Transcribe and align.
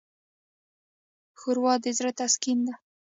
ښوروا 1.39 1.73
د 1.83 1.85
زړه 1.97 2.11
تسکین 2.19 2.59
ده. 2.67 2.73